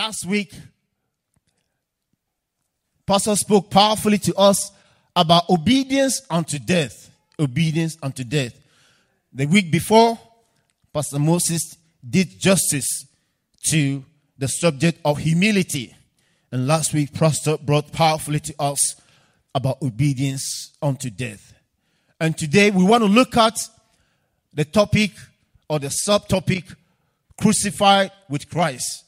[0.00, 0.50] last week,
[3.04, 4.72] Pastor spoke powerfully to us
[5.14, 7.10] about obedience unto death.
[7.38, 8.54] Obedience unto death.
[9.34, 10.18] The week before,
[10.94, 11.76] Pastor Moses
[12.08, 13.04] did justice
[13.68, 14.02] to
[14.38, 15.94] the subject of humility.
[16.50, 18.80] And last week, Pastor brought powerfully to us
[19.54, 21.52] about obedience unto death.
[22.18, 23.58] And today we want to look at
[24.54, 25.10] the topic
[25.68, 26.74] or the subtopic
[27.38, 29.04] crucified with Christ.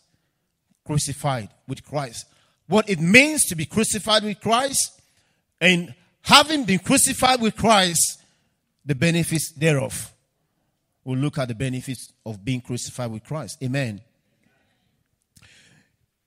[0.84, 2.26] Crucified with Christ.
[2.66, 5.00] What it means to be crucified with Christ
[5.60, 8.22] and having been crucified with Christ,
[8.84, 10.12] the benefits thereof.
[11.04, 13.62] We'll look at the benefits of being crucified with Christ.
[13.62, 14.00] Amen.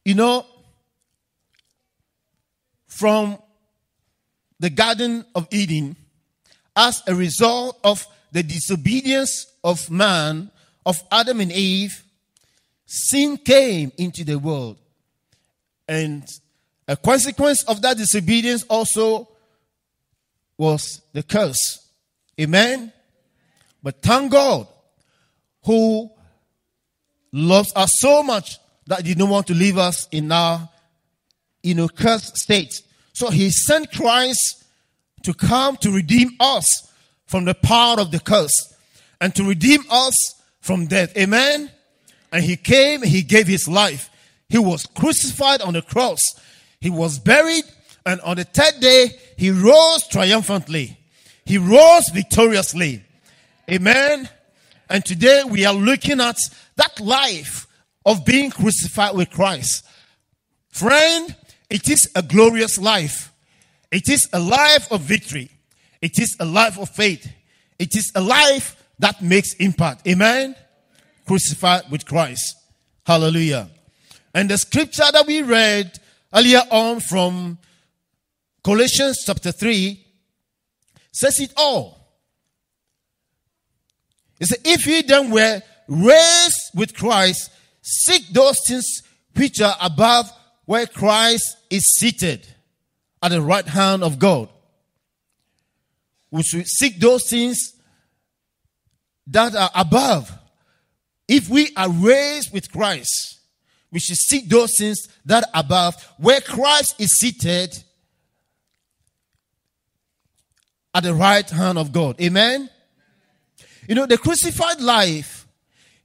[0.04, 0.45] You know,
[2.88, 3.40] from
[4.59, 5.95] the Garden of Eden,
[6.76, 10.52] as a result of the disobedience of man,
[10.86, 12.05] of Adam and Eve,
[12.86, 14.78] sin came into the world.
[15.88, 16.28] And
[16.88, 19.28] a consequence of that disobedience also
[20.58, 21.89] was the curse.
[22.39, 22.91] Amen.
[23.81, 24.67] But thank God
[25.63, 26.09] who
[27.31, 30.69] loves us so much that he didn't want to leave us in our
[31.63, 32.81] you know cursed state.
[33.13, 34.63] So he sent Christ
[35.23, 36.66] to come to redeem us
[37.25, 38.73] from the power of the curse
[39.19, 40.13] and to redeem us
[40.61, 41.16] from death.
[41.17, 41.72] Amen.
[42.31, 44.09] And he came, he gave his life.
[44.50, 46.20] He was crucified on the cross.
[46.80, 47.64] He was buried,
[48.06, 50.98] and on the third day, he rose triumphantly.
[51.46, 53.03] He rose victoriously.
[53.72, 54.30] Amen.
[54.90, 56.38] And today we are looking at
[56.76, 57.68] that life
[58.06, 59.86] of being crucified with Christ.
[60.70, 61.36] Friend,
[61.70, 63.31] it is a glorious life.
[63.92, 65.50] It is a life of victory.
[66.02, 67.31] It is a life of faith.
[67.80, 70.08] It is a life that makes impact.
[70.08, 70.56] Amen.
[71.26, 72.56] Crucified with Christ.
[73.06, 73.70] Hallelujah.
[74.34, 76.00] And the scripture that we read
[76.34, 77.58] earlier on from
[78.63, 80.06] Colossians chapter 3
[81.12, 82.02] says it all.
[84.40, 89.02] It says, if ye then were raised with Christ, seek those things
[89.35, 90.30] which are above
[90.66, 92.46] where Christ is seated
[93.22, 94.50] at the right hand of God.
[96.31, 97.74] We should seek those things
[99.28, 100.31] that are above.
[101.28, 103.40] If we are raised with Christ,
[103.91, 107.84] we should seek those things that above where Christ is seated
[110.94, 112.19] at the right hand of God.
[112.22, 112.69] Amen.
[113.88, 115.47] You know, the crucified life,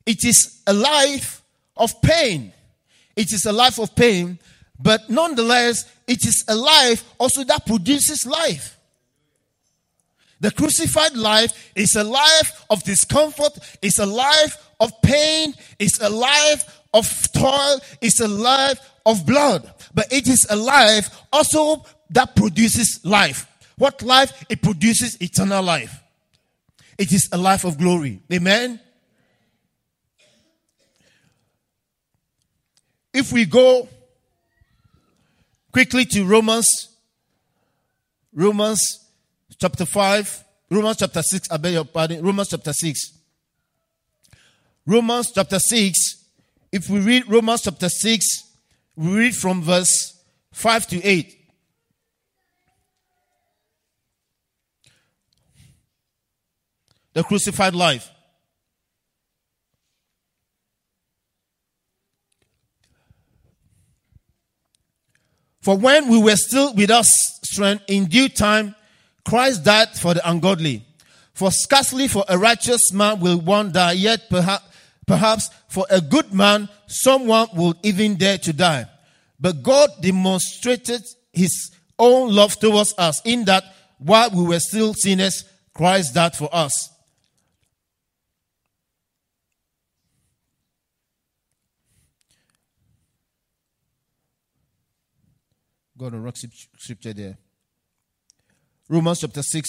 [0.05, 1.43] it is a life
[1.77, 2.53] of pain.
[3.17, 4.39] It is a life of pain,
[4.79, 8.79] but nonetheless, it is a life also that produces life.
[10.41, 16.09] The crucified life is a life of discomfort, it's a life of pain, it's a
[16.09, 19.71] life of toil, it's a life of blood.
[19.95, 23.47] But it is a life also that produces life.
[23.77, 24.45] What life?
[24.49, 26.03] It produces eternal life.
[26.99, 28.21] It is a life of glory.
[28.33, 28.81] Amen.
[33.13, 33.89] If we go
[35.73, 36.89] quickly to Romans,
[38.33, 38.81] Romans
[39.59, 43.20] chapter 5, Romans chapter 6, I beg your pardon, Romans chapter 6.
[44.87, 46.25] Romans chapter 6,
[46.73, 48.27] if we read Romans chapter 6,
[48.97, 51.37] we read from verse 5 to 8.
[57.13, 58.11] The crucified life.
[65.61, 68.75] For when we were still without strength, in due time,
[69.27, 70.87] Christ died for the ungodly.
[71.35, 74.65] For scarcely for a righteous man will one die, yet perhaps,
[75.07, 78.87] perhaps for a good man, someone will even dare to die.
[79.39, 81.03] But God demonstrated
[81.33, 83.65] his own love towards us in that
[83.99, 85.45] while we were still sinners,
[85.75, 86.91] Christ died for us.
[95.97, 96.35] Go to rock
[96.79, 97.37] scripture there.
[98.89, 99.69] Romans chapter 6.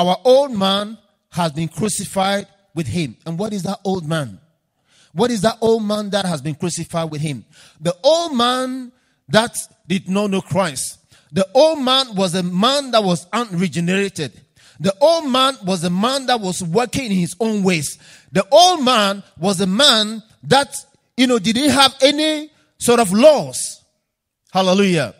[0.00, 0.96] Our old man
[1.28, 3.18] has been crucified with him.
[3.26, 4.40] And what is that old man?
[5.12, 7.44] What is that old man that has been crucified with him?
[7.82, 8.92] The old man
[9.28, 9.54] that
[9.86, 11.00] did not know Christ.
[11.32, 14.40] The old man was a man that was unregenerated.
[14.80, 17.98] The old man was a man that was working in his own ways.
[18.32, 20.74] The old man was a man that,
[21.18, 23.84] you know, didn't have any sort of laws.
[24.50, 25.14] Hallelujah.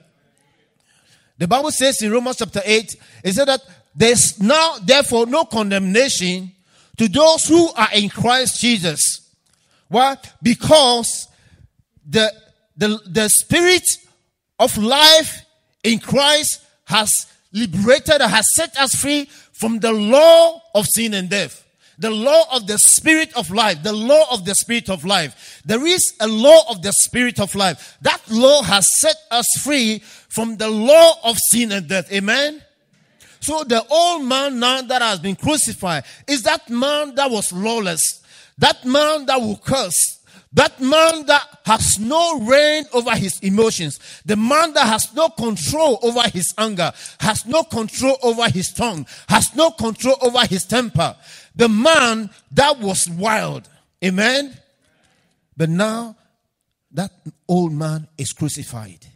[1.37, 3.61] The Bible says in Romans chapter 8, it said that
[3.95, 6.53] there's now, therefore, no condemnation
[6.97, 9.33] to those who are in Christ Jesus.
[9.89, 10.17] Why?
[10.43, 11.29] Because
[12.09, 12.33] the,
[12.77, 13.85] the, the spirit
[14.59, 15.45] of life
[15.83, 17.11] in Christ has
[17.53, 21.67] liberated, has set us free from the law of sin and death.
[21.99, 23.83] The law of the spirit of life.
[23.83, 25.61] The law of the spirit of life.
[25.67, 27.99] There is a law of the spirit of life.
[28.01, 29.99] That law has set us free
[30.29, 32.11] from the law of sin and death.
[32.11, 32.63] Amen.
[33.41, 38.23] So the old man now that has been crucified is that man that was lawless.
[38.59, 40.19] That man that will curse.
[40.53, 46.01] That man that has no reign over his emotions, the man that has no control
[46.03, 51.15] over his anger, has no control over his tongue, has no control over his temper,
[51.55, 53.69] the man that was wild.
[54.05, 54.57] Amen.
[55.57, 56.17] But now
[56.93, 57.13] that
[57.47, 59.07] old man is crucified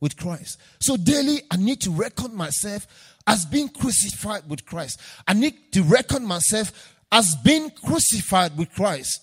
[0.00, 0.58] with Christ.
[0.80, 2.86] So daily I need to reckon myself
[3.26, 5.00] as being crucified with Christ.
[5.26, 9.20] I need to reckon myself as being crucified with Christ.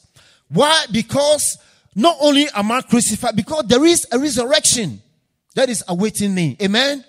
[0.49, 0.85] Why?
[0.91, 1.57] Because
[1.95, 5.01] not only am I crucified, because there is a resurrection
[5.55, 6.55] that is awaiting me.
[6.61, 7.03] Amen?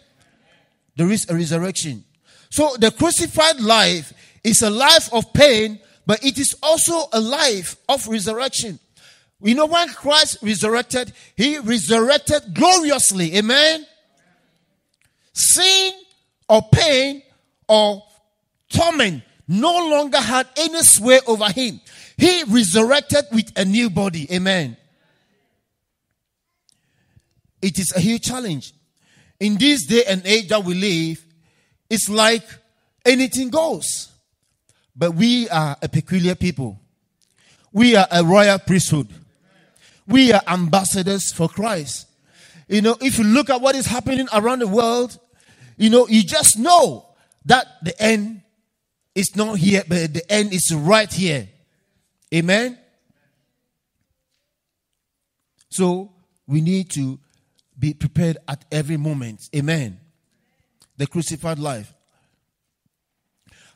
[0.97, 2.05] There is a resurrection.
[2.51, 4.13] So the crucified life
[4.43, 8.79] is a life of pain, but it is also a life of resurrection.
[9.41, 13.37] You know, when Christ resurrected, he resurrected gloriously.
[13.37, 13.87] Amen?
[15.33, 15.93] Sin
[16.49, 17.23] or pain
[17.69, 18.03] or
[18.71, 21.81] torment no longer had any sway over him.
[22.17, 24.27] He resurrected with a new body.
[24.33, 24.77] Amen.
[27.63, 28.73] It is a huge challenge.
[29.41, 31.25] In this day and age that we live,
[31.89, 32.45] it's like
[33.05, 34.09] anything goes.
[34.95, 36.79] But we are a peculiar people.
[37.73, 39.09] We are a royal priesthood.
[40.07, 42.07] We are ambassadors for Christ.
[42.67, 45.19] You know, if you look at what is happening around the world,
[45.79, 47.07] you know, you just know
[47.47, 48.43] that the end
[49.15, 51.49] is not here, but the end is right here.
[52.35, 52.79] Amen.
[55.71, 56.13] So
[56.47, 57.19] we need to
[57.79, 59.49] be prepared at every moment.
[59.55, 60.01] Amen.
[60.97, 61.95] The crucified life.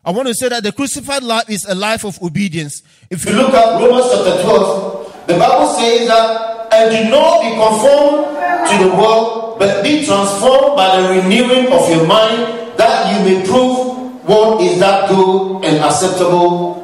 [0.04, 2.82] I want to say that the crucified life is a life of obedience.
[3.08, 7.50] If you look at Romans chapter 12, the Bible says that, and do not be
[7.52, 8.32] conformed
[8.68, 13.46] to the world, but be transformed by the renewing of your mind, that you may
[13.46, 16.80] prove what is that good and acceptable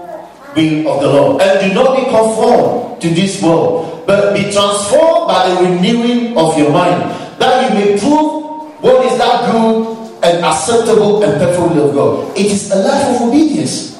[0.55, 1.43] will of the Lord.
[1.43, 6.59] And do not be conformed to this world, but be transformed by the renewing of
[6.59, 7.03] your mind,
[7.41, 12.37] that you may prove what is that good and acceptable and perfect will of God.
[12.37, 13.97] It is a life of obedience.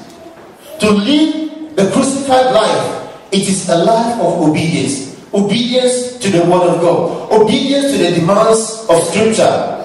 [0.79, 5.08] To live the crucified life, it is a life of obedience.
[5.33, 9.75] Obedience to the word of God, obedience to the demands of scripture.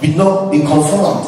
[0.00, 1.26] Be not be conformed.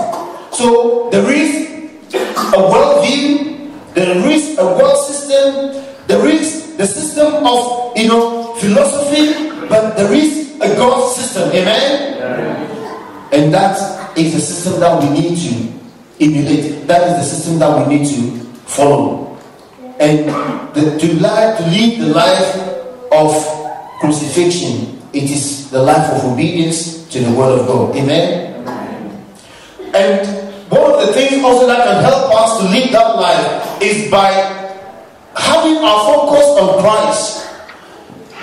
[0.53, 1.71] So there is
[2.11, 3.50] a worldview
[3.94, 5.82] there is a world system.
[6.06, 11.51] There is the system of you know philosophy, but there is a God system.
[11.51, 12.17] Amen.
[12.17, 13.31] Yeah.
[13.32, 15.53] And that is the system that we need to
[16.20, 16.87] emulate.
[16.87, 19.37] That is the system that we need to follow.
[19.99, 20.29] And
[20.75, 22.80] the, to live to lead the life
[23.12, 23.32] of
[24.00, 27.96] crucifixion, it is the life of obedience to the word of God.
[27.96, 28.64] Amen.
[29.94, 34.10] And one of the things also that can help us to live that life is
[34.10, 34.31] by
[35.34, 37.46] having our focus on Christ.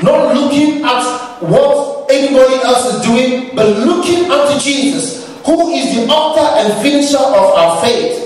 [0.04, 1.02] Not looking at
[1.42, 7.18] what anybody else is doing, but looking unto Jesus, who is the author and finisher
[7.18, 8.26] of our faith.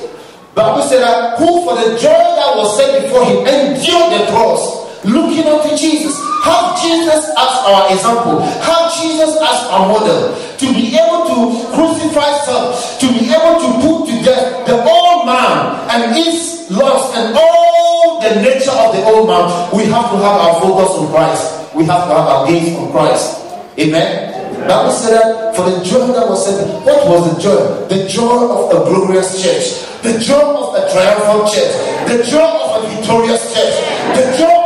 [0.54, 5.06] Bible said that who for the joy that was set before him endured the cross,
[5.06, 6.31] looking unto Jesus.
[6.44, 8.42] Have Jesus as our example.
[8.42, 10.34] Have Jesus as our model.
[10.58, 11.38] To be able to
[11.74, 17.16] crucify self, to be able to put to death the old man and its loss
[17.18, 19.46] and all the nature of the old man,
[19.76, 21.76] we have to have our focus on Christ.
[21.76, 23.42] We have to have our gaze on Christ.
[23.80, 24.32] Amen.
[24.68, 27.88] Bible said that for the joy that was set, what was the joy?
[27.88, 31.74] The joy of a glorious church, the joy of a triumphant church,
[32.06, 33.74] the joy of a victorious church,
[34.14, 34.61] the joy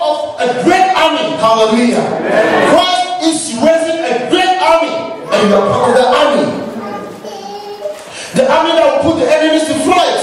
[0.46, 1.34] a great army.
[1.42, 2.06] Hallelujah.
[2.70, 4.94] Christ is raising a great army,
[5.34, 6.46] and you are part of the army.
[8.36, 10.22] The army that will put the enemies to flight.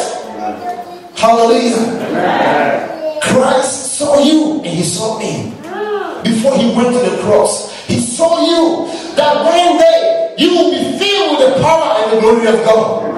[1.17, 3.19] Hallelujah.
[3.23, 5.53] Christ saw you and he saw me
[6.23, 7.73] before he went to the cross.
[7.87, 8.87] He saw you
[9.17, 13.15] that one day you will be filled with the power and the glory of God.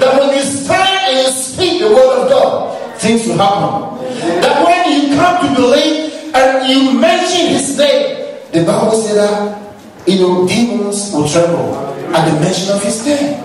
[0.00, 3.98] That when you stand and you speak the word of God, things will happen.
[4.40, 10.08] That when you come to believe and you mention his name, the Bible said that
[10.08, 11.74] you know demons will tremble
[12.14, 13.40] at the mention of his name.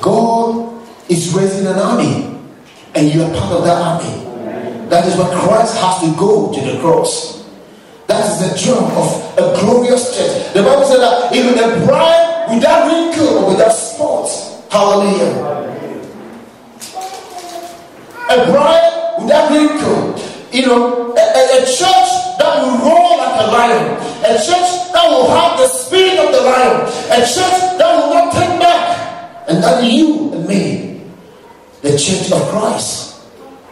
[0.00, 2.38] God is raising an army,
[2.94, 4.24] and you are part of that army.
[4.88, 7.44] That is why Christ has to go to the cross.
[8.06, 10.52] That is the germ of a glorious church.
[10.52, 14.28] The Bible said that even a bride without wrinkle or without spot.
[14.70, 15.64] Hallelujah.
[18.30, 20.03] A bride without wrinkle.
[20.54, 23.86] You know, a, a, a church that will roar like a lion.
[24.22, 26.86] A church that will have the spirit of the lion.
[27.10, 29.50] A church that will not take back.
[29.50, 31.02] And that you and me,
[31.82, 33.20] the church of Christ,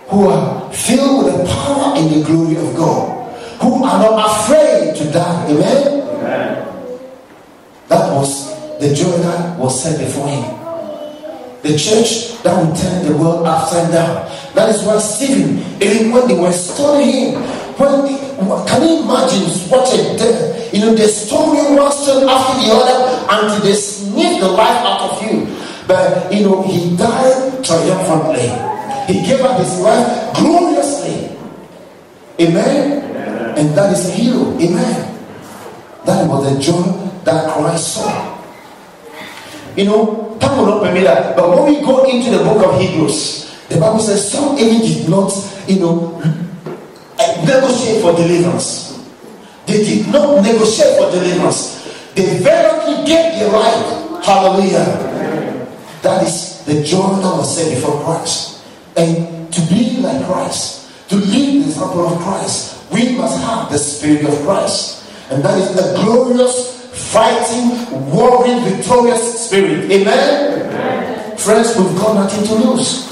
[0.09, 3.23] who are filled with the power and the glory of God
[3.63, 5.47] who are not afraid to die.
[5.47, 6.03] Amen?
[6.03, 6.67] Amen?
[7.89, 10.62] That was the joy that was set before him.
[11.63, 14.27] The church that would turn the world upside down.
[14.55, 17.43] That is why Stephen, even when they were stoning him,
[17.79, 18.19] when they,
[18.67, 20.75] can you imagine what a death?
[20.75, 24.85] You know, they stone you one stone after the other until they sniff the life
[24.85, 25.47] out of you.
[25.87, 28.51] But you know, he died triumphantly.
[29.07, 31.37] He gave up his life gloriously.
[32.41, 33.03] Amen
[33.57, 34.59] and that is a hero.
[34.59, 35.19] Amen.
[36.07, 36.83] That was the joy
[37.25, 38.32] that Christ saw.
[39.77, 41.37] You know, time will not permit that.
[41.37, 45.09] But when we go into the book of Hebrews, the Bible says some even did
[45.09, 45.33] not,
[45.67, 46.21] you know,
[47.19, 49.01] uh, negotiate for deliverance.
[49.67, 51.83] They did not negotiate for deliverance.
[52.15, 54.25] They vehemently gave their life.
[54.25, 54.85] Hallelujah.
[56.03, 58.63] That is the joy that was set before Christ.
[58.97, 63.79] And to be like Christ, to live the example of Christ, we must have the
[63.79, 65.09] Spirit of Christ.
[65.31, 69.91] And that is a glorious, fighting, warring, victorious spirit.
[69.91, 70.63] Amen?
[70.63, 71.37] Amen?
[71.39, 73.09] Friends, we've got nothing to lose.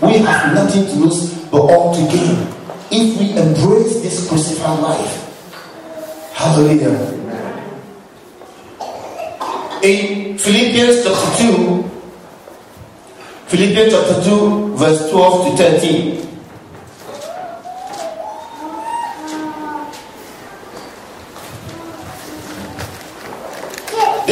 [0.00, 2.48] We have nothing to lose but all to gain
[2.90, 6.32] if we embrace this crucified life.
[6.34, 7.18] Hallelujah.
[9.82, 11.90] In Philippians chapter 2,
[13.46, 16.31] Philippians chapter 2, verse 12 to 13.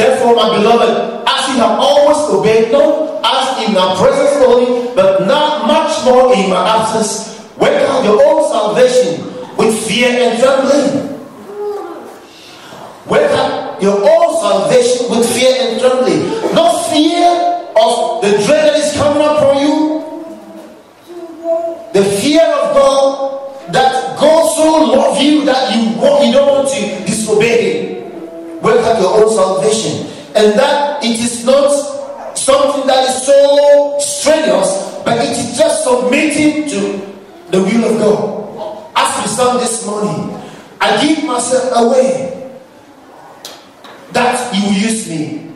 [0.01, 5.27] Therefore, my beloved, as you have always obeyed, not as in my presence only, but
[5.27, 9.21] not much more in my absence, work out your own salvation
[9.57, 11.21] with fear and trembling.
[13.05, 16.21] Work out your own salvation with fear and trembling.
[16.55, 17.29] Not fear
[17.77, 20.01] of the dread that is coming upon you.
[21.93, 27.05] The fear of God that God so loves you that you, you don't want to
[27.05, 27.80] disobey Him
[28.99, 30.07] your own salvation.
[30.35, 31.69] And that it is not
[32.37, 36.79] something that is so strenuous, but it is just submitting to
[37.51, 38.91] the will of God.
[38.95, 40.39] As we sang this morning,
[40.79, 42.51] I give myself away
[44.11, 45.51] that you will use me.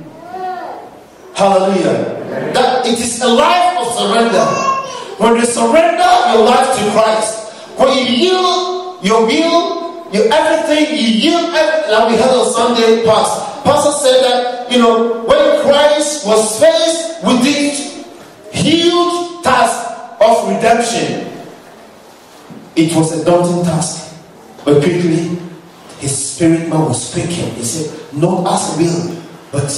[1.35, 2.51] Hallelujah.
[2.53, 4.45] That it is a life of surrender.
[5.17, 9.84] When you surrender your life to Christ, when you yield your will
[10.15, 13.63] you everything you yield everything like we had on Sunday past.
[13.63, 18.05] Pastor said that you know when Christ was faced with this
[18.51, 19.75] huge task
[20.21, 21.27] of redemption,
[22.75, 24.15] it was a daunting task.
[24.63, 25.37] But quickly
[25.99, 27.51] his spirit man was speaking.
[27.55, 29.69] He said, Not as will, but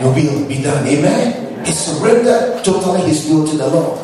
[0.00, 0.86] your will be done.
[0.86, 1.64] Amen.
[1.64, 3.98] He surrendered totally his will to the Lord.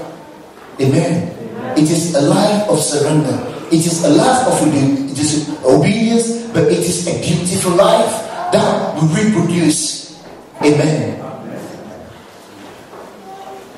[0.81, 1.33] Amen.
[1.33, 1.79] Amen.
[1.79, 3.56] It is a life of surrender.
[3.73, 4.75] It is a life of
[5.17, 8.13] it is obedience, but it is a beautiful life
[8.53, 10.23] that we reproduce.
[10.63, 11.19] Amen.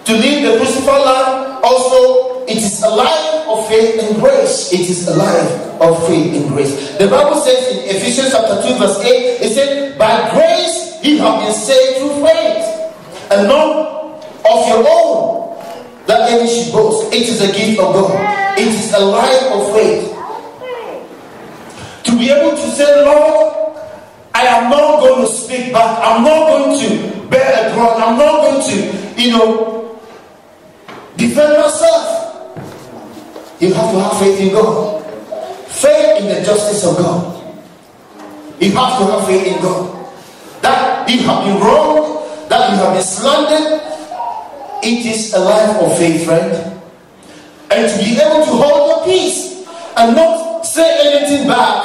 [0.04, 4.72] To live the crucified life, also, it is a life of faith and grace.
[4.72, 6.96] It is a life of faith and grace.
[6.98, 11.40] The Bible says in Ephesians chapter 2, verse 8, it said, By grace you have
[11.44, 12.64] been saved through faith,
[13.30, 15.57] and not of your own,
[16.08, 17.12] that any should boast.
[17.12, 18.58] It is a gift of God.
[18.58, 20.08] It is a life of faith.
[22.04, 23.76] To be able to say, Lord,
[24.34, 26.00] I am not going to speak back.
[26.02, 28.00] I'm not going to bear a grudge.
[28.00, 30.00] I'm not going to, you know,
[31.16, 32.56] defend myself.
[33.60, 35.04] You have to have faith in God.
[35.68, 37.36] Faith in the justice of God.
[38.58, 39.94] You have to have faith in God.
[40.62, 43.97] That you have been wrong, that you have been slandered,
[44.82, 46.78] it is a life of faith, friend
[47.70, 49.66] and to be able to hold your peace
[49.96, 51.84] and not say anything back,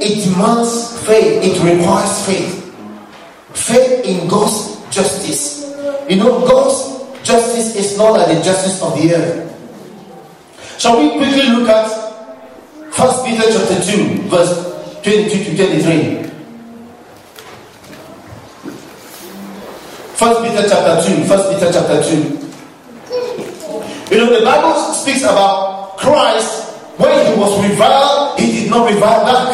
[0.00, 2.74] it demands faith, it requires faith.
[3.54, 5.74] Faith in God's justice.
[6.08, 9.46] You know, God's justice is not like the justice of the earth.
[10.78, 11.88] Shall we quickly look at
[12.92, 16.29] First Peter chapter 2, verse 22 to 23.
[20.20, 22.12] First Peter chapter 2, First Peter chapter 2.
[24.12, 29.24] You know, the Bible speaks about Christ when he was reviled, he did not revile
[29.24, 29.48] back.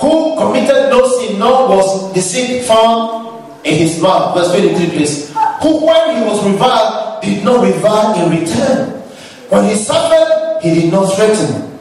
[0.00, 4.34] Who committed no sin, nor was deceit found in his mouth.
[4.34, 5.30] Verse 23, please.
[5.62, 8.90] Who, when he was reviled, did not revile in return.
[9.50, 11.78] When he suffered, he did not threaten,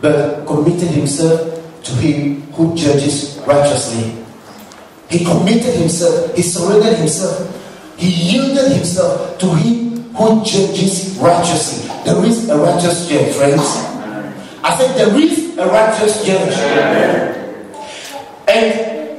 [0.00, 4.16] but committed himself to him who judges righteously.
[5.08, 7.56] He committed himself, he surrendered himself,
[7.96, 11.88] he yielded himself to him who judges righteously.
[12.04, 13.60] There is a righteous judge, friends.
[14.62, 16.54] I said, There is a righteous judge.
[18.48, 19.18] And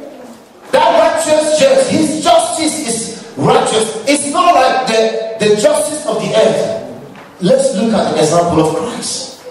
[0.71, 4.03] that righteous judge, his justice is righteous.
[4.07, 7.41] It's not like the, the justice of the earth.
[7.41, 9.41] Let's look at the example of Christ.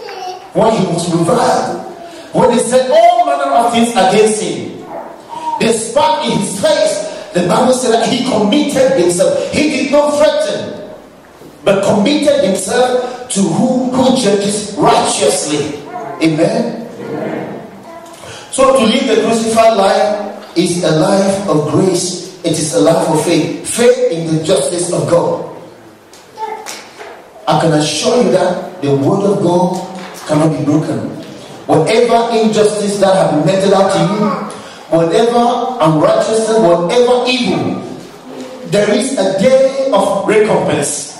[0.55, 1.89] When he was reviled,
[2.32, 4.87] when they said all manner of things against him,
[5.58, 7.32] they spat in his face.
[7.32, 9.52] The Bible said that he committed himself.
[9.52, 10.90] He did not threaten,
[11.64, 15.78] but committed himself to who, who judges righteously.
[16.22, 16.88] Amen.
[18.50, 22.38] So to live the crucified life is a life of grace.
[22.44, 23.68] It is a life of faith.
[23.68, 25.46] Faith in the justice of God.
[27.46, 29.76] I can assure you that the word of God
[30.26, 31.20] cannot be broken.
[31.71, 34.27] Whatever injustice that have been meted out to you,
[34.91, 37.79] whatever unrighteousness, whatever evil,
[38.75, 41.15] there is a day of recompense.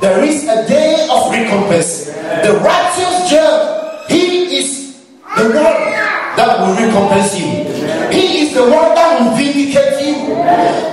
[0.00, 2.12] There is a day of recompense.
[2.44, 5.00] The righteous judge, he is
[5.36, 5.80] the one
[6.36, 7.48] that will recompense you.
[8.12, 10.36] He is the one that will vindicate you.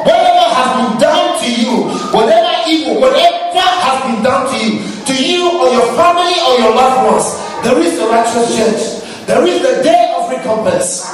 [0.08, 1.72] Whatever has been done to you,
[2.16, 6.76] whatever evil, whatever has been done to you, to you or your family or your
[6.76, 9.26] loved ones, there is a righteous judge.
[9.28, 11.06] There is the day of recompense.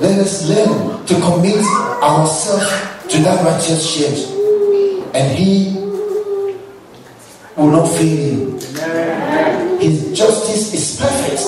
[0.00, 1.64] Let us learn to commit
[2.02, 2.68] ourselves
[3.12, 4.28] to that righteous judge,
[5.14, 5.74] and He
[7.56, 8.58] will not fail you.
[9.78, 11.42] His justice is perfect.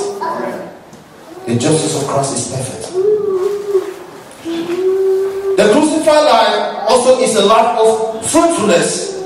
[1.47, 2.93] The justice of Christ is perfect.
[5.57, 9.19] The crucified life also is a life of fruitfulness.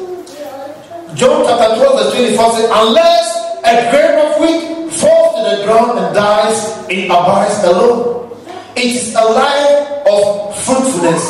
[1.15, 5.99] John chapter 12, verse 24 says, Unless a grain of wheat falls to the ground
[5.99, 8.37] and dies, it abides alone.
[8.77, 11.23] It is a life of fruitfulness.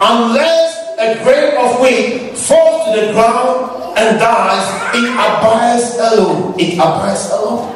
[0.00, 6.54] Unless a grain of wheat falls to the ground and dies, it abides alone.
[6.58, 7.74] It abides alone.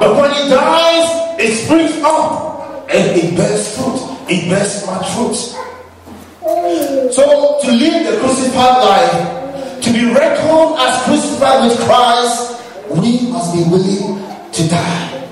[0.00, 4.00] But when it dies, it springs up and it bears fruit.
[4.28, 5.36] It bears much fruit.
[7.12, 12.57] So to live the crucified life, to be reckoned as crucified with Christ,
[12.90, 14.18] we must be willing
[14.52, 15.28] to die.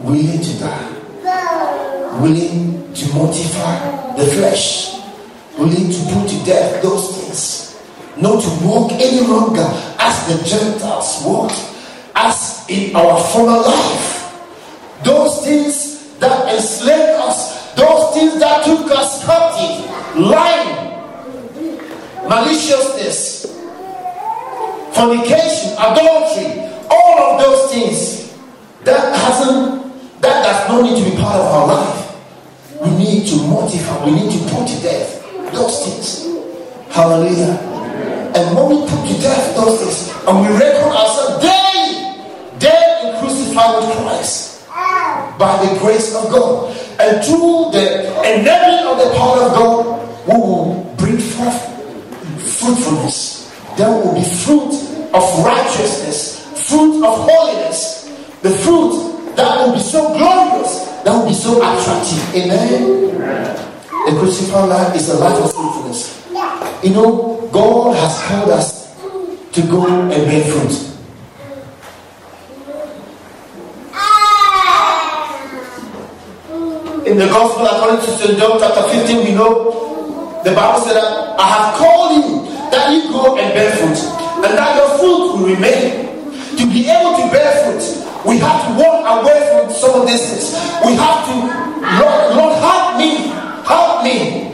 [0.00, 2.20] Willing to die.
[2.20, 5.00] Willing to mortify the flesh.
[5.58, 7.76] Willing to put to death those things.
[8.16, 9.66] Not to walk any longer
[9.98, 11.60] as the Gentiles walked,
[12.14, 14.16] as in our former life
[15.04, 20.92] those things that enslaved us, those things that took us captive, lying,
[22.28, 23.55] maliciousness,
[24.96, 28.34] fornication, adultery, all of those things
[28.84, 29.84] that hasn't
[30.22, 32.16] that does not need to be part of our life.
[32.80, 36.26] We need to mortify, we need to put to death those things.
[36.90, 37.60] Hallelujah.
[38.34, 43.18] And when we put to death those things and we reckon ourselves daily, dead and
[43.18, 44.66] crucified with Christ
[45.38, 46.74] by the grace of God.
[46.98, 51.60] And through the enabling of the power of God, we will bring forth
[52.58, 53.45] fruitfulness.
[53.76, 54.72] There will be fruit
[55.12, 58.10] of righteousness, fruit of holiness,
[58.40, 62.34] the fruit that will be so glorious, that will be so attractive.
[62.34, 63.16] Amen.
[64.06, 66.26] The crucified life is a life of fruitfulness.
[66.82, 68.94] You know, God has called us
[69.52, 70.86] to go and bear fruit.
[77.06, 78.36] in the gospel according to St.
[78.36, 83.10] John chapter 15, we know the Bible said that I have called you that you
[83.10, 83.98] go and bear fruit,
[84.44, 86.06] and that your fruit will remain.
[86.56, 87.84] To be able to bear fruit,
[88.24, 90.56] we have to walk away from some of these things.
[90.84, 91.34] We have to,
[92.00, 93.28] Lord, Lord, help me,
[93.62, 94.50] help me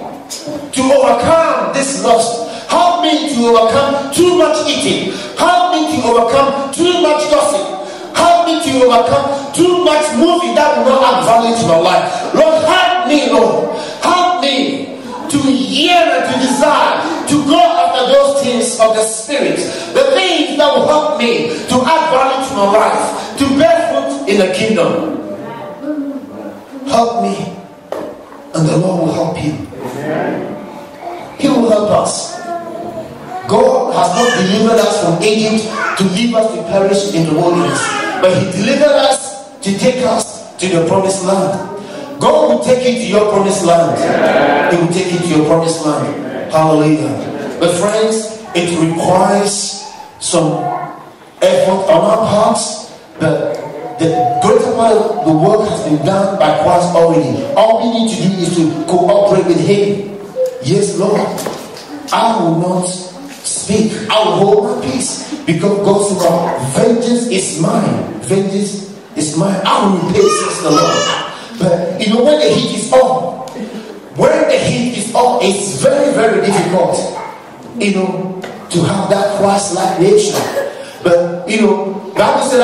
[0.73, 2.51] to overcome this lust.
[2.69, 5.13] Help me to overcome too much eating.
[5.37, 8.17] Help me to overcome too much gossip.
[8.17, 12.35] Help me to overcome too much moving that will not add value to my life.
[12.35, 13.77] Lord, help me, Lord.
[14.03, 14.99] Help me
[15.29, 19.57] to yearn and to desire to go after those things of the spirit,
[19.97, 24.29] the things that will help me to add value to my life, to bear fruit
[24.29, 25.17] in the kingdom.
[26.93, 27.57] Help me,
[28.53, 29.57] and the Lord will help you.
[31.41, 32.37] He will help us.
[33.49, 37.81] God has not delivered us from Egypt to leave us to perish in the wilderness,
[38.21, 41.81] but He delivered us to take us to the promised land.
[42.21, 43.97] God will take you to your promised land.
[44.71, 46.32] He will take you to your promised land.
[46.53, 47.57] Hallelujah.
[47.59, 49.89] But friends, it requires
[50.21, 50.53] some
[51.41, 53.57] effort on our parts, but
[53.99, 57.43] the greater part of the work has been done by Christ already.
[57.57, 60.19] All we need to do is to cooperate with Him.
[60.63, 61.21] Yes, Lord.
[62.13, 63.93] I will not speak.
[64.11, 65.33] I'll hold my peace.
[65.47, 68.21] Because God said, Vengeance is mine.
[68.21, 69.59] Vengeance is mine.
[69.65, 71.23] I will repay, says the Lord.
[71.59, 73.32] But you know, when the heat is on,
[74.17, 76.97] when the heat is up, it's very, very difficult,
[77.79, 80.39] you know, to have that Christ-like nature.
[81.03, 82.63] But you know, Bible said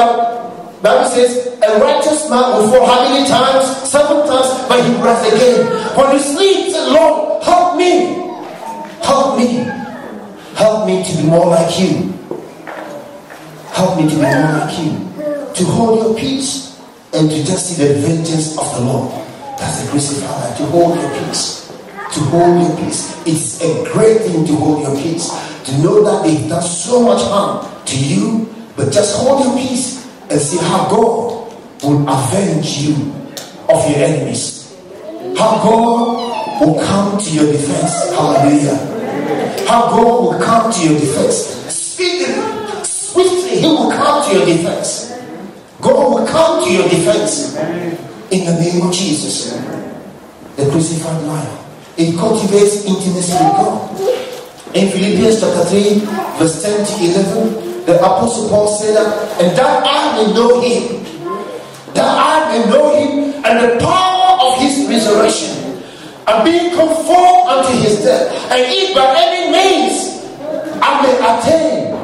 [0.83, 3.67] Bible says a righteous man will fall how many times?
[3.89, 5.67] Seven times, but he rise again.
[5.97, 8.15] When you sleep, say, Lord, help me.
[9.03, 9.67] Help me.
[10.55, 12.13] Help me to be more like you.
[13.73, 15.55] Help me to be more like you.
[15.55, 16.81] To hold your peace
[17.13, 19.28] and to just see the vengeance of the Lord.
[19.59, 20.57] That's the grace of God.
[20.57, 21.69] To hold your peace.
[22.15, 23.21] To hold your peace.
[23.27, 25.31] It's a great thing to hold your peace.
[25.65, 30.07] To know that they've done so much harm to you, but just hold your peace
[30.31, 32.95] and see how God will avenge you
[33.69, 34.77] of your enemies.
[35.37, 38.11] How God will come to your defense.
[38.11, 38.99] Hallelujah
[39.69, 41.37] how God will come to your defense.
[41.69, 45.13] Speedily, swiftly, He will come to your defense.
[45.83, 47.55] God will come to your defense
[48.31, 49.53] in the name of Jesus.
[50.57, 51.59] The crucified lion.
[51.97, 54.01] It cultivates intimacy with God.
[54.75, 56.01] In Philippians chapter 3,
[56.39, 61.03] verse 10 to 11, the Apostle Paul said that, and that I may know him,
[61.95, 65.83] that I may know him and the power of his resurrection
[66.29, 70.21] and being conformed unto his death, and if by any means
[70.85, 71.97] I may attain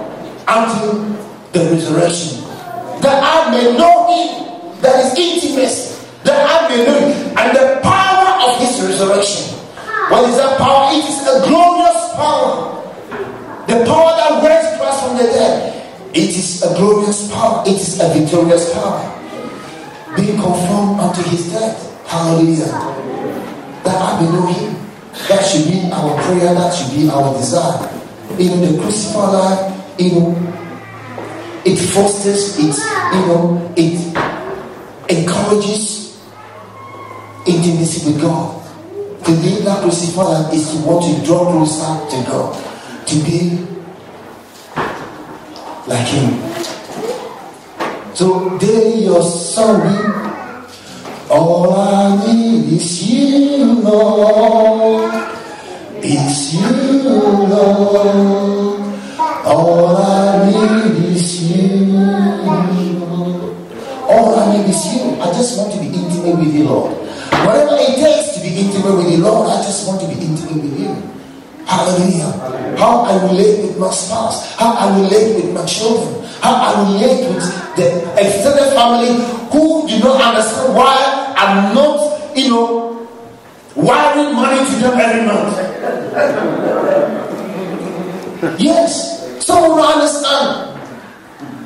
[0.48, 1.04] unto
[1.52, 2.40] the resurrection,
[3.02, 5.83] that I may know him that is intimacy,
[6.24, 9.54] that I may know him, and the power of his resurrection.
[10.10, 10.90] What is that power?
[10.92, 12.82] It is a glorious power.
[13.66, 15.70] The power that raised Christ from the dead.
[16.14, 17.62] It is a glorious power.
[17.66, 19.00] It is a victorious power.
[20.16, 22.06] Being conformed unto his death.
[22.06, 22.94] Hallelujah
[23.84, 24.74] that I may know Him.
[25.28, 27.88] That should be our prayer, that should be our desire.
[28.38, 30.54] In the crucified life, you know,
[31.64, 32.74] it fosters, it,
[33.14, 34.00] you know, it
[35.08, 36.03] encourages
[37.46, 38.60] intimacy with God.
[39.24, 43.66] To live that crucified is to want to draw closer to God, to be
[45.86, 46.54] like Him.
[48.14, 50.24] So, daily your son
[51.30, 55.10] all I need is you, Lord.
[55.96, 58.80] It's you, Lord.
[59.44, 61.96] All I need is you.
[64.06, 65.20] All I need is you.
[65.20, 66.93] I just want to be intimate with you, Lord.
[67.44, 70.62] Whatever it takes to be intimate with you, Lord, I just want to be intimate
[70.64, 70.96] with you.
[71.66, 72.76] Hallelujah.
[72.78, 77.28] How I relate with my spouse, how I relate with my children, how I relate
[77.28, 77.44] with
[77.76, 77.88] the
[78.20, 79.12] extended family
[79.52, 83.08] who do not understand why I'm not, you know,
[83.74, 85.56] wiring money to them every month.
[88.60, 90.70] yes, someone will understand.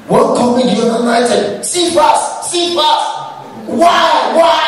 [0.09, 3.28] One company the said, see fast, see fast.
[3.69, 4.33] Why?
[4.35, 4.65] Why?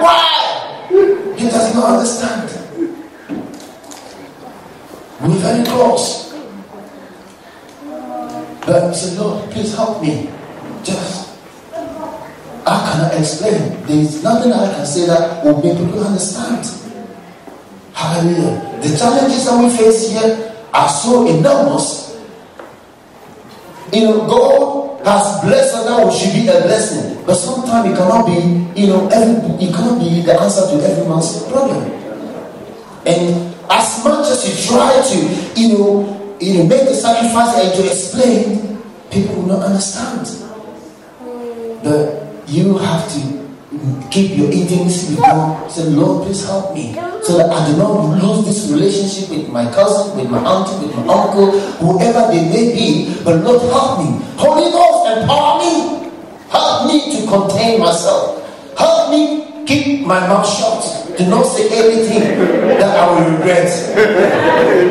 [0.00, 1.34] Why?
[1.36, 2.48] He does not understand.
[5.20, 6.32] We're very close.
[8.64, 10.30] But he said, Lord, please help me.
[10.84, 11.36] Just,
[11.74, 13.82] I cannot explain.
[13.86, 16.64] There is nothing I can say that will make people understand.
[17.94, 18.78] Hallelujah.
[18.80, 22.16] The challenges that we face here are so enormous.
[23.92, 24.57] You know, God
[25.08, 27.24] has blessed that should be a blessing.
[27.24, 31.08] But sometimes it cannot be, you know, every, it cannot be the answer to every
[31.08, 31.84] man's problem.
[33.06, 37.74] And as much as you try to, you know, you know, make the sacrifice and
[37.74, 40.26] to explain, people will not understand.
[41.82, 43.47] But you have to
[44.10, 45.70] keep your intimacy with God.
[45.70, 49.70] Say, Lord, please help me so that I do not lose this relationship with my
[49.70, 53.14] cousin, with my auntie, with my uncle, whoever they may be.
[53.24, 54.24] But Lord, help me.
[54.36, 56.10] Holy Ghost, empower me.
[56.48, 58.40] Help me to contain myself.
[58.78, 61.16] Help me keep my mouth shut.
[61.18, 62.38] Do not say anything
[62.78, 63.68] that I will regret.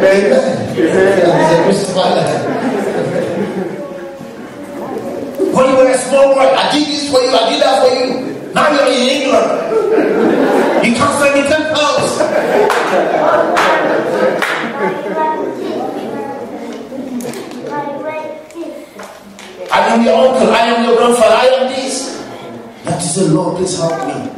[0.03, 0.67] Amen.
[5.55, 7.95] When you were a small boy, I did this for you, I did that for
[7.95, 8.26] you.
[8.57, 9.49] Now you're in England.
[10.83, 12.11] You can't send me 10 pounds.
[19.69, 22.17] I am your uncle, I am your grandfather, I am this.
[22.83, 24.31] That is the Lord, please help me.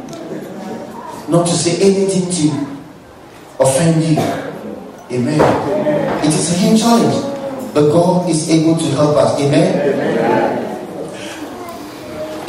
[1.32, 2.44] Not to say anything to
[3.58, 4.20] offend you.
[5.16, 5.40] Amen.
[6.22, 7.72] It is a huge challenge.
[7.72, 9.40] But God is able to help us.
[9.40, 9.94] Amen.
[9.94, 10.69] Amen.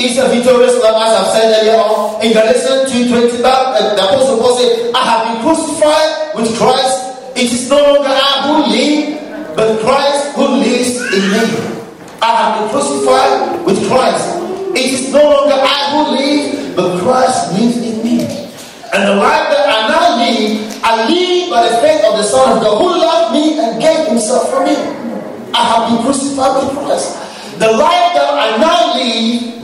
[0.02, 2.26] It's a victorious life, as I've said earlier on.
[2.26, 7.38] In Galatians 2.20, uh, the Apostle Paul said, I have been crucified with Christ.
[7.38, 11.46] It is no longer I who live, but Christ who lives in me.
[12.18, 14.26] I have been crucified with Christ.
[14.74, 18.26] It is no longer I who live, but Christ lives in me.
[18.98, 22.58] And the life that I now live, I live by the faith of the Son
[22.58, 24.74] of God who loved me and gave himself for me.
[25.54, 27.22] I have been crucified with Christ.
[27.62, 29.61] The life that I now live,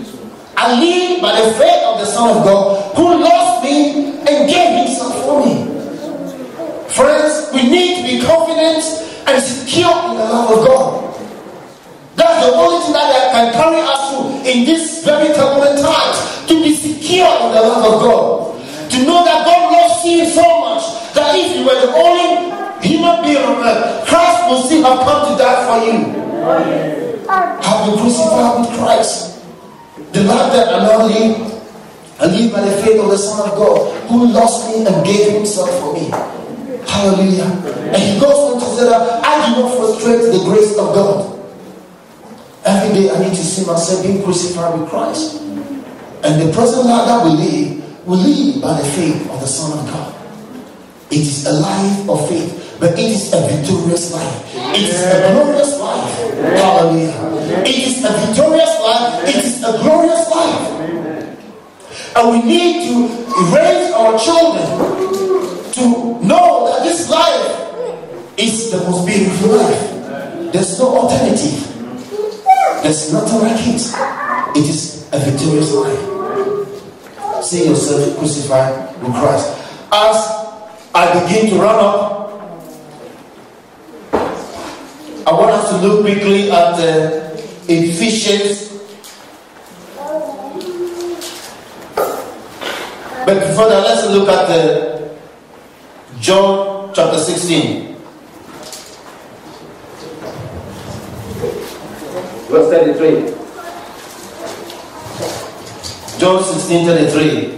[0.57, 4.87] I live by the faith of the Son of God who loves me and gave
[4.87, 5.69] himself for me.
[6.89, 8.81] Friends, we need to be confident
[9.29, 11.15] and secure in the love of God.
[12.15, 16.47] That's the only thing that can carry us through in this very turbulent times.
[16.47, 18.89] To be secure in the love of God.
[18.91, 22.49] To know that God loves you so much that if you were the only
[22.81, 26.17] human being on earth, Christ will still have come to die for you.
[27.29, 29.36] Have been crucified with Christ.
[30.13, 30.67] The life that
[31.07, 31.53] live,
[32.19, 35.33] I live by the faith of the Son of God who lost me and gave
[35.33, 36.09] himself for me.
[36.87, 37.45] Hallelujah.
[37.93, 41.37] And he goes on to say that I do not frustrate the grace of God.
[42.65, 45.41] Every day I need to see myself being crucified with Christ.
[46.23, 49.77] And the present life that we live, we live by the faith of the Son
[49.77, 50.16] of God.
[51.09, 54.53] It is a life of faith but it is a victorious life.
[54.75, 56.13] It is a glorious life.
[56.61, 57.63] Hallelujah.
[57.65, 59.23] It is a victorious life.
[59.27, 60.77] It is a glorious life.
[62.15, 63.07] And we need to
[63.55, 64.65] raise our children
[65.73, 70.53] to know that this life is the most beautiful life.
[70.53, 71.73] There's no alternative.
[72.83, 73.81] There's nothing like it.
[74.55, 77.43] It is a victorious life.
[77.43, 79.63] See yourself crucified with Christ.
[79.91, 80.36] As
[80.97, 82.17] I begin to run up
[85.27, 87.35] I want us to look quickly at uh,
[87.67, 88.71] Ephesians.
[93.25, 95.09] But before that, let's look at uh,
[96.21, 97.95] John chapter 16.
[102.47, 103.35] Verse 33.
[106.19, 107.57] John 16 33.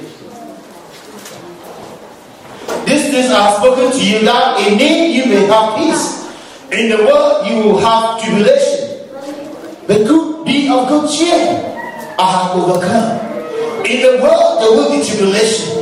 [2.87, 6.25] These things I have spoken to you that in me you may have peace.
[6.71, 9.05] In the world you will have tribulation.
[9.87, 11.65] But good, be of good cheer.
[12.17, 13.85] I have overcome.
[13.85, 15.77] In the world there will be tribulation.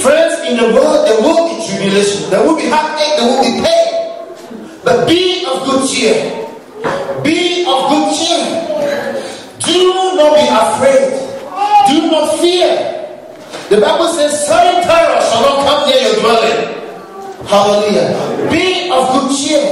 [0.00, 2.30] Friends, in the world there will be tribulation.
[2.30, 3.86] There will be heartache, there will be pain.
[4.84, 6.46] But be of good cheer.
[7.22, 8.44] Be of good cheer.
[9.66, 11.10] Do not be afraid.
[11.88, 12.95] Do not fear.
[13.68, 16.76] The Bible says, certain terror shall not come near your dwelling.
[17.46, 18.48] Hallelujah.
[18.48, 19.66] Be of good cheer.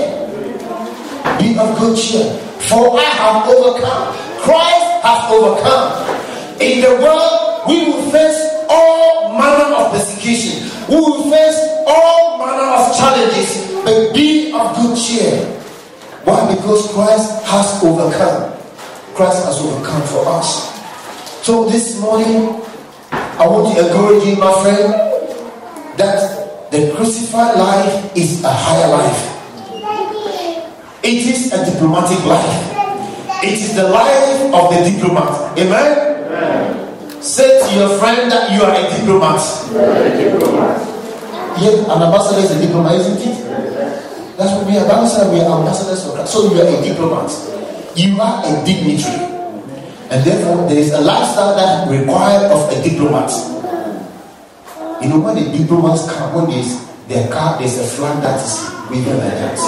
[1.38, 2.36] Be of good cheer.
[2.66, 4.14] For I have overcome.
[4.42, 6.60] Christ has overcome.
[6.60, 10.68] In the world, we will face all manner of persecution.
[10.88, 13.78] We will face all manner of challenges.
[13.84, 15.38] But be of good cheer.
[16.24, 16.52] Why?
[16.52, 18.58] Because Christ has overcome.
[19.14, 20.74] Christ has overcome for us.
[21.46, 22.63] So this morning,
[23.38, 24.94] I want to encourage you, my friend,
[25.98, 29.30] that the crucified life is a higher life.
[31.02, 32.72] It is a diplomatic life.
[33.42, 35.58] It is the life of the diplomat.
[35.58, 36.24] Amen?
[36.32, 37.22] Amen.
[37.22, 39.40] Say to your friend that you are a diplomat.
[41.60, 44.36] Yes, an ambassador is a diplomat, isn't it?
[44.38, 44.82] That's what we are.
[44.86, 46.32] Ambassador, we are ambassadors for Christ.
[46.32, 47.30] So you are a diplomat.
[47.96, 49.33] You are a dignitary.
[50.10, 53.30] And therefore, there is a lifestyle that required of a diplomat.
[55.02, 58.70] You know, when the diplomats come, when there's their car, there's a flag that is
[58.90, 59.58] waving like that.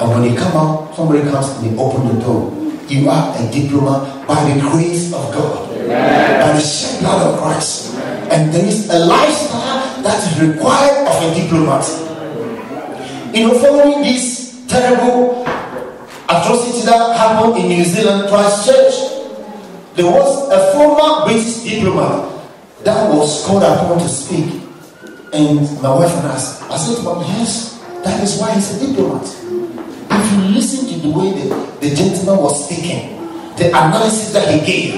[0.00, 2.50] And when they come out, somebody comes and they open the door.
[2.88, 5.70] You are a diplomat by the grace of God.
[5.84, 6.40] Amen.
[6.40, 7.94] by the shed blood of Christ.
[8.30, 11.84] And there is a lifestyle that is required of a diplomat.
[13.34, 15.44] You know, following this terrible
[16.28, 19.14] atrocity that happened in New Zealand Christchurch,
[19.94, 22.30] there was a former British diplomat
[22.84, 24.62] that was called upon to speak.
[25.32, 29.24] And my wife and I, I said him, yes, that is why he's a diplomat.
[29.24, 31.48] If you listen to the way the,
[31.80, 33.16] the gentleman was speaking,
[33.56, 34.94] the analysis that he gave,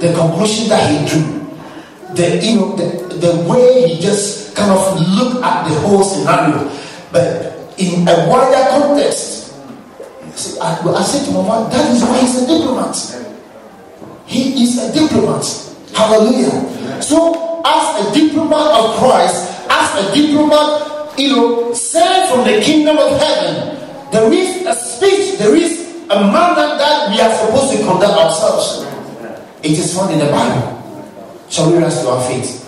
[0.00, 1.40] the conclusion that he drew,
[2.14, 6.68] the you know the, the way he just kind of looked at the whole scenario,
[7.12, 9.39] but in a wider context.
[10.60, 12.96] I, said to my wife, that is why he's a diplomat.
[14.26, 15.44] He is a diplomat.
[15.94, 17.02] Hallelujah.
[17.02, 22.96] So, as a diplomat of Christ, as a diplomat, you know, sent from the kingdom
[22.96, 23.76] of heaven,
[24.12, 28.86] there is a speech, there is a manner that we are supposed to conduct ourselves.
[29.62, 30.76] It is found in the Bible.
[31.48, 32.59] Shall we rise to our feet?